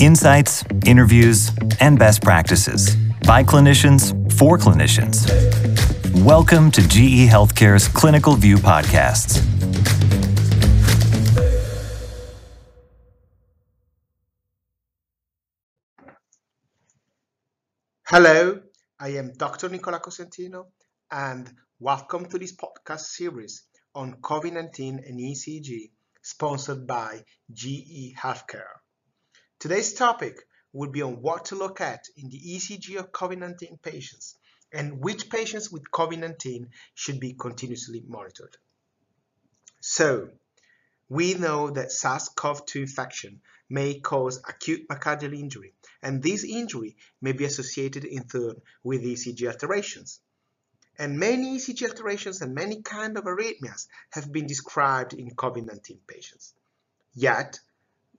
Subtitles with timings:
[0.00, 5.28] Insights, interviews, and best practices by clinicians for clinicians.
[6.24, 9.44] Welcome to GE Healthcare's Clinical View Podcasts.
[18.06, 18.60] Hello,
[18.98, 19.68] I am Dr.
[19.68, 20.68] Nicola Cosentino,
[21.10, 23.64] and welcome to this podcast series
[23.94, 25.90] on COVID 19 and ECG,
[26.22, 27.22] sponsored by
[27.52, 28.79] GE Healthcare.
[29.60, 30.38] Today's topic
[30.72, 34.38] will be on what to look at in the ECG of COVID-19 patients
[34.72, 38.56] and which patients with COVID-19 should be continuously monitored.
[39.82, 40.30] So,
[41.10, 47.44] we know that SARS-CoV-2 infection may cause acute myocardial injury, and this injury may be
[47.44, 50.20] associated in turn with ECG alterations.
[50.98, 56.54] And many ECG alterations and many kind of arrhythmias have been described in COVID-19 patients.
[57.12, 57.60] Yet,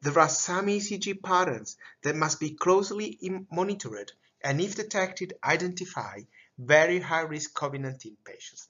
[0.02, 3.20] there are some ECG patterns that must be closely
[3.52, 4.12] monitored
[4.44, 6.22] and if detected, identify
[6.58, 8.68] very high-risk COVID-19 patients.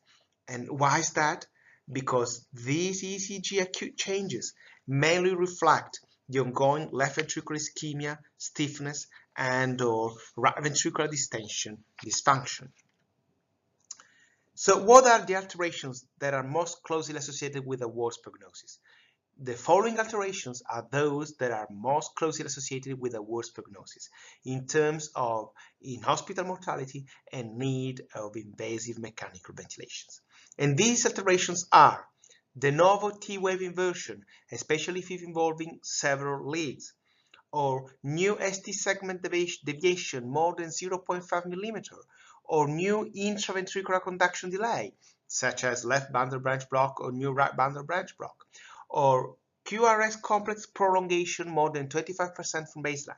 [0.47, 1.45] And why is that?
[1.91, 4.53] Because these ECG acute changes
[4.87, 12.69] mainly reflect the ongoing left ventricular ischemia, stiffness, and or right ventricular distension dysfunction.
[14.55, 18.79] So what are the alterations that are most closely associated with a worse prognosis?
[19.43, 24.07] The following alterations are those that are most closely associated with a worse prognosis
[24.45, 25.49] in terms of
[25.81, 30.21] in-hospital mortality and need of invasive mechanical ventilations.
[30.59, 32.05] And these alterations are
[32.55, 36.93] de novo T-wave inversion, especially if involving several leads,
[37.51, 41.95] or new ST segment deviation more than 0.5 millimeter,
[42.43, 44.93] or new intraventricular conduction delay,
[45.25, 48.45] such as left bundle branch block or new right bundle branch block,
[48.91, 53.15] or QRS complex prolongation more than 25% from baseline.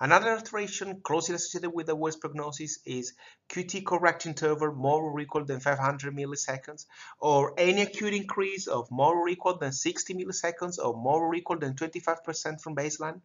[0.00, 3.14] Another alteration closely associated with the worst prognosis is
[3.48, 6.86] QT correct interval more or equal than 500 milliseconds,
[7.20, 11.58] or any acute increase of more or equal than 60 milliseconds or more or equal
[11.60, 13.20] than 25% from baseline.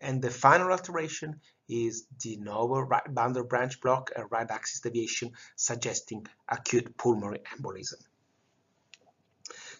[0.00, 5.32] And the final alteration is de novo right bundle branch block and right axis deviation
[5.56, 8.00] suggesting acute pulmonary embolism.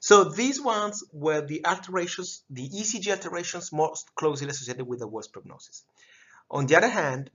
[0.00, 5.32] So these ones were the alterations, the ECG alterations most closely associated with the worst
[5.32, 5.84] prognosis.
[6.50, 7.30] On the other hand,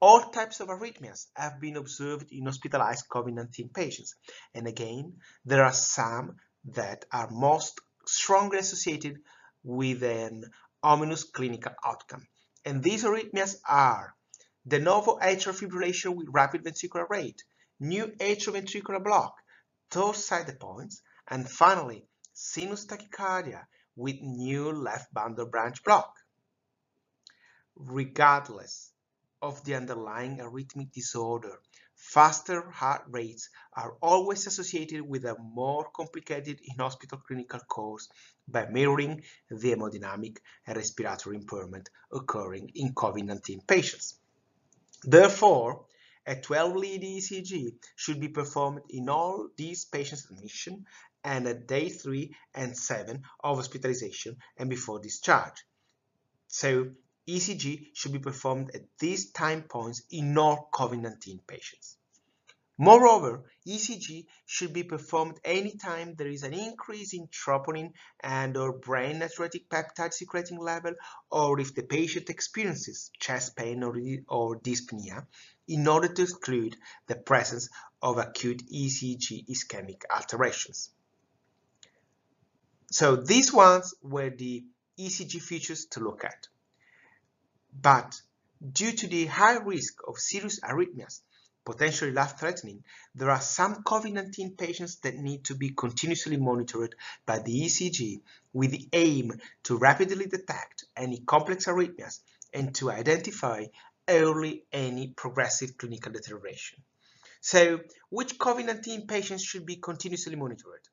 [0.00, 4.14] all types of arrhythmias have been observed in hospitalized COVID-19 patients.
[4.52, 5.14] And again,
[5.44, 6.36] there are some
[6.72, 9.20] that are most strongly associated
[9.62, 10.44] with an
[10.82, 12.26] ominous clinical outcome.
[12.64, 14.14] And these arrhythmias are
[14.66, 17.44] de novo atrial fibrillation with rapid ventricular rate,
[17.78, 19.36] new atrioventricular block,
[19.90, 23.66] torsades de pointes, and finally, sinus tachycardia
[23.96, 26.14] with new left bundle branch block.
[27.74, 28.92] Regardless
[29.42, 31.58] of the underlying arrhythmic disorder,
[31.94, 38.08] faster heart rates are always associated with a more complicated in-hospital clinical course
[38.46, 44.18] by mirroring the hemodynamic and respiratory impairment occurring in COVID-19 patients.
[45.02, 45.86] Therefore,
[46.26, 50.84] a 12-lead ECG should be performed in all these patients' admission
[51.26, 55.66] and at day 3 and 7 of hospitalization and before discharge.
[56.46, 56.92] So
[57.28, 61.96] ECG should be performed at these time points in all COVID-19 patients.
[62.78, 69.18] Moreover, ECG should be performed anytime there is an increase in troponin and or brain
[69.18, 70.94] natriuretic peptide secreting level
[71.30, 73.96] or if the patient experiences chest pain or,
[74.28, 75.26] or dyspnea
[75.66, 76.76] in order to exclude
[77.08, 77.68] the presence
[78.00, 80.90] of acute ECG ischemic alterations.
[82.90, 84.64] So these ones were the
[84.98, 86.48] ECG features to look at.
[87.72, 88.20] But
[88.72, 91.20] due to the high risk of serious arrhythmias,
[91.64, 96.94] potentially life-threatening, there are some COVID-19 patients that need to be continuously monitored
[97.26, 98.20] by the ECG
[98.52, 99.32] with the aim
[99.64, 102.20] to rapidly detect any complex arrhythmias
[102.54, 103.66] and to identify
[104.08, 106.78] early any progressive clinical deterioration.
[107.40, 110.88] So, which COVID-19 patients should be continuously monitored?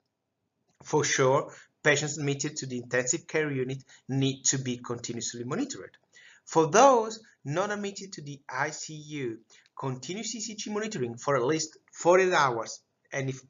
[0.84, 5.98] For sure, patients admitted to the intensive care unit need to be continuously monitored.
[6.46, 9.38] For those not admitted to the ICU,
[9.78, 12.82] continuous ECG monitoring for at least 48 hours
[13.12, 13.42] and if,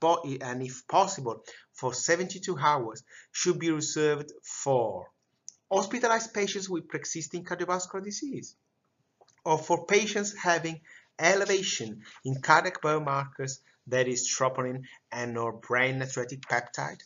[0.41, 1.43] and if possible
[1.73, 5.07] for 72 hours should be reserved for
[5.71, 8.55] hospitalized patients with pre-existing cardiovascular disease
[9.45, 10.81] or for patients having
[11.19, 17.01] elevation in cardiac biomarkers that is troponin and or brain natriuretic peptide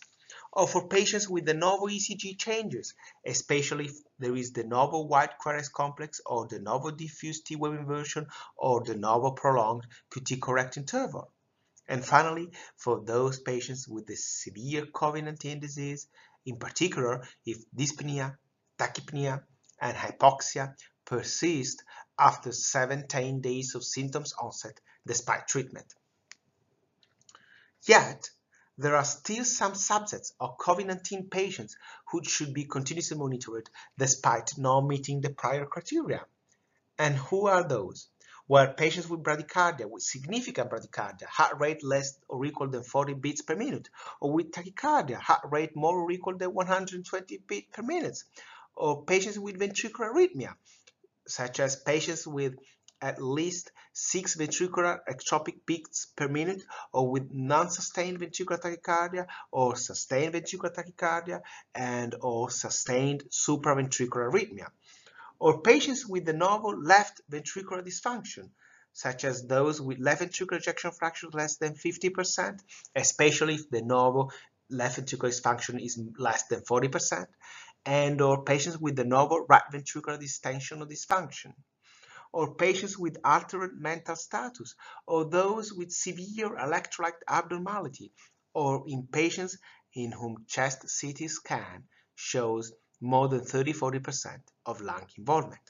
[0.53, 2.93] or for patients with de novo ECG changes,
[3.25, 8.27] especially if there is de novo wide QRS complex or de novo diffuse T-wave inversion
[8.55, 11.31] or de novo prolonged QT correct interval.
[11.87, 16.07] And finally, for those patients with the severe COVID-19 disease,
[16.45, 18.37] in particular, if dyspnea,
[18.77, 19.43] tachypnea,
[19.79, 21.83] and hypoxia persist
[22.19, 25.93] after 17 days of symptoms onset despite treatment.
[27.87, 28.29] Yet,
[28.77, 31.75] there are still some subsets of COVID-19 patients
[32.11, 36.25] who should be continuously monitored despite not meeting the prior criteria.
[36.99, 38.07] And who are those?
[38.47, 43.41] Well, patients with bradycardia, with significant bradycardia, heart rate less or equal than 40 beats
[43.41, 43.89] per minute,
[44.21, 48.23] or with tachycardia, heart rate more or equal than 120 beats per minute,
[48.75, 50.55] or patients with ventricular arrhythmia,
[51.27, 52.53] such as patients with
[53.01, 60.33] at least six ventricular ectopic beats per minute or with non-sustained ventricular tachycardia or sustained
[60.33, 61.41] ventricular tachycardia
[61.75, 64.67] and or sustained supraventricular arrhythmia.
[65.39, 68.49] Or patients with de novo left ventricular dysfunction
[68.93, 72.59] such as those with left ventricular ejection fraction less than 50%,
[72.95, 74.31] especially if de novo
[74.71, 77.27] left ventricular dysfunction is less than 40%,
[77.85, 81.53] and or patients with de novo right ventricular distension or dysfunction
[82.31, 84.75] or patients with altered mental status,
[85.05, 88.11] or those with severe electrolyte abnormality,
[88.53, 89.57] or in patients
[89.93, 91.83] in whom chest CT scan
[92.15, 92.71] shows
[93.01, 95.61] more than 30-40% of lung involvement.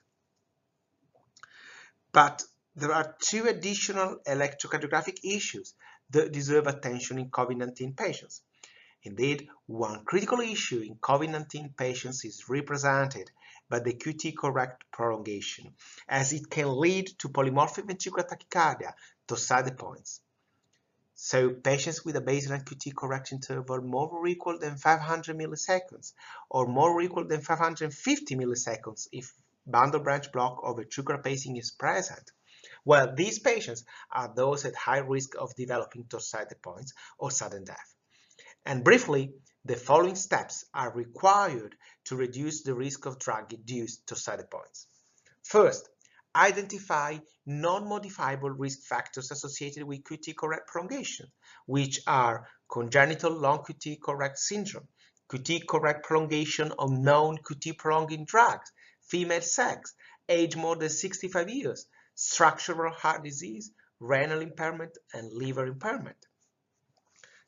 [2.12, 2.44] But
[2.76, 5.74] there are two additional electrocardiographic issues
[6.12, 8.42] that deserve attention in COVID-19 patients.
[9.04, 13.30] Indeed, one critical issue in COVID-19 patients is represented
[13.70, 15.74] by the QT correct prolongation,
[16.08, 18.94] as it can lead to polymorphic ventricular tachycardia
[19.28, 20.22] to points.
[21.20, 26.14] So patients with a baseline QT correct interval more or equal than 500 milliseconds
[26.50, 29.34] or more or equal than 550 milliseconds if
[29.66, 32.32] bundle branch block or ventricular pacing is present.
[32.86, 37.96] Well, these patients are those at high risk of developing torsade pointes or sudden death.
[38.66, 39.34] And briefly,
[39.68, 41.76] the following steps are required
[42.06, 44.46] to reduce the risk of drug-induced torsade.
[45.44, 45.90] First,
[46.34, 51.28] identify non-modifiable risk factors associated with QT correct prolongation,
[51.66, 54.88] which are congenital long QT correct syndrome,
[55.30, 58.72] QT correct prolongation of known QT prolonging drugs,
[59.02, 59.94] female sex,
[60.30, 66.26] age more than 65 years, structural heart disease, renal impairment, and liver impairment.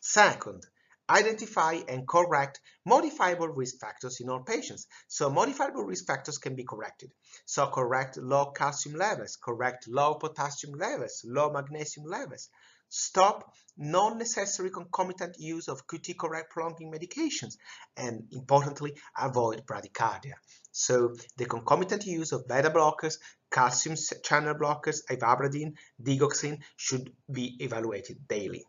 [0.02, 0.66] Second,
[1.10, 4.88] identify and correct modifiable risk factors in all patients.
[5.08, 7.12] So modifiable risk factors can be corrected.
[7.46, 12.50] So correct low calcium levels, correct low potassium levels, low magnesium levels.
[12.92, 17.56] Stop non-necessary concomitant use of QT correct prolonging medications
[17.96, 20.34] and importantly avoid bradycardia.
[20.72, 23.18] So the concomitant use of beta blockers,
[23.52, 28.66] calcium channel blockers, ivabradine, digoxin should be evaluated daily.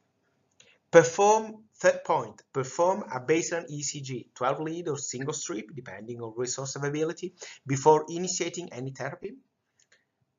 [0.91, 6.77] Perform Third point, perform a baseline ECG, 12 lead or single strip, depending on resource
[6.77, 7.33] availability,
[7.67, 9.33] before initiating any therapy.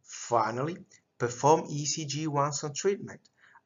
[0.03, 0.77] Finally,
[1.17, 3.21] perform ECG once on treatment,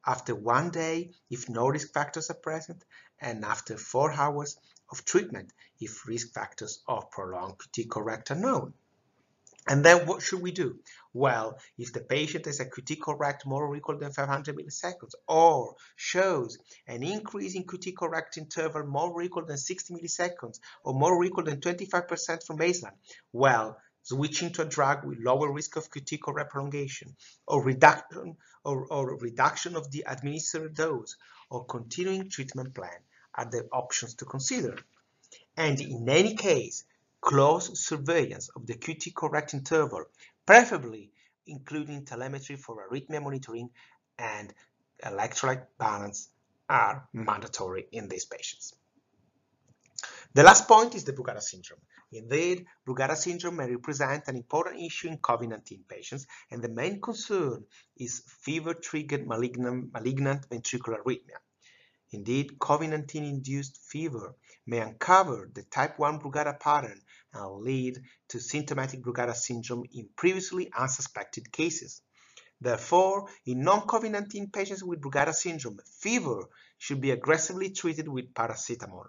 [0.06, 2.82] after one day if no risk factors are present,
[3.20, 4.56] and after four hours
[4.90, 8.72] of treatment if risk factors of prolonged QT correct are known.
[9.68, 10.78] And then what should we do?
[11.12, 15.74] Well, if the patient has a QT correct more or equal than 500 milliseconds or
[15.96, 21.14] shows an increase in QT correct interval more or equal than 60 milliseconds or more
[21.14, 22.96] or equal than 25% from baseline,
[23.32, 27.16] well, switching to a drug with lower risk of QT correct prolongation
[27.48, 31.16] or reduction or, or reduction of the administered dose
[31.50, 33.00] or continuing treatment plan
[33.34, 34.78] are the options to consider.
[35.56, 36.84] And in any case,
[37.20, 40.04] close surveillance of the QT correct interval,
[40.46, 41.10] preferably
[41.46, 43.70] including telemetry for arrhythmia monitoring
[44.18, 44.52] and
[45.04, 46.30] electrolyte balance
[46.68, 48.74] are mandatory in these patients.
[50.34, 51.80] The last point is the Brugada syndrome.
[52.12, 57.64] Indeed, Brugada syndrome may represent an important issue in COVID-19 patients, and the main concern
[57.96, 61.38] is fever-triggered malignant, malignant ventricular arrhythmia.
[62.12, 64.36] Indeed, COVID-19 induced fever
[64.66, 67.00] may uncover the type 1 Brugada pattern
[67.32, 72.02] and lead to symptomatic Brugada syndrome in previously unsuspected cases.
[72.60, 76.48] Therefore, in non-COVID-19 patients with Brugada syndrome, fever
[76.78, 79.08] should be aggressively treated with paracetamol.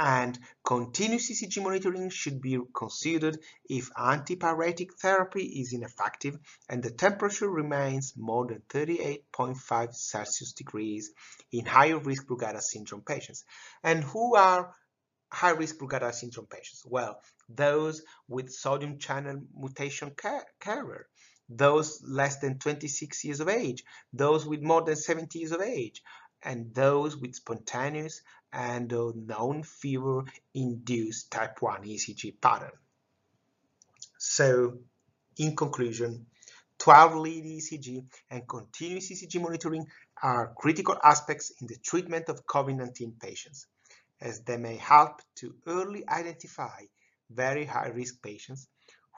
[0.00, 3.38] And continuous ECG monitoring should be considered
[3.68, 6.38] if antipyretic therapy is ineffective
[6.70, 11.12] and the temperature remains more than 38.5 Celsius degrees
[11.52, 13.44] in higher risk Brugada syndrome patients.
[13.82, 14.74] And who are
[15.30, 16.82] high risk Brugada syndrome patients?
[16.86, 20.14] Well, those with sodium channel mutation
[20.60, 21.08] carrier,
[21.50, 26.02] those less than 26 years of age, those with more than 70 years of age,
[26.42, 32.72] and those with spontaneous and a known fever induced type 1 ECG pattern.
[34.18, 34.78] So,
[35.38, 36.26] in conclusion,
[36.78, 39.86] 12 lead ECG and continuous ECG monitoring
[40.22, 43.66] are critical aspects in the treatment of COVID-19 patients,
[44.20, 46.82] as they may help to early identify
[47.30, 48.66] very high-risk patients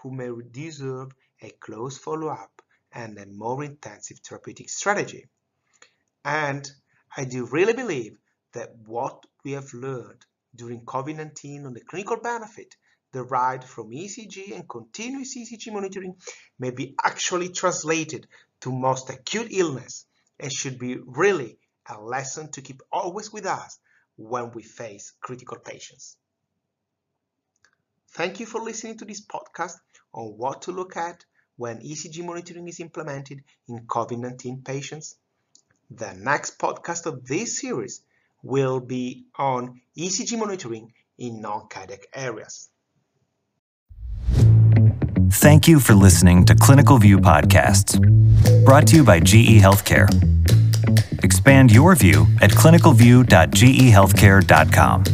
[0.03, 2.62] who may deserve a close follow-up
[2.93, 5.27] and a more intensive therapeutic strategy.
[6.25, 6.71] And
[7.17, 8.19] I do really believe
[8.52, 12.76] that what we have learned during COVID-19 on the clinical benefit
[13.12, 16.16] derived from ECG and continuous ECG monitoring
[16.59, 18.26] may be actually translated
[18.61, 20.06] to most acute illness
[20.38, 23.78] and should be really a lesson to keep always with us
[24.16, 26.16] when we face critical patients.
[28.11, 29.76] Thank you for listening to this podcast
[30.12, 31.25] on what to look at
[31.56, 35.16] when ECG monitoring is implemented in COVID-19 patients.
[35.90, 38.02] The next podcast of this series
[38.42, 42.68] will be on ECG monitoring in non-cardiac areas.
[45.30, 47.99] Thank you for listening to Clinical View Podcasts,
[48.64, 50.08] brought to you by GE Healthcare.
[51.25, 55.04] Expand your view at clinicalview.gehealthcare.com.